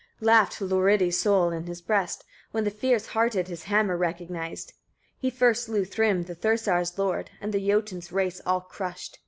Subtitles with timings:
[0.19, 0.25] 32.
[0.25, 4.73] Laughed Hlorridi's soul in his breast, when the fierce hearted his hammer recognized.
[5.19, 9.19] He first slew Thrym, the Thursar's lord, and the Jotun's race all crushed; 33.